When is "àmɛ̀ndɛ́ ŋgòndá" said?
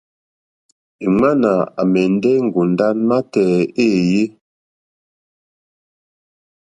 1.81-2.87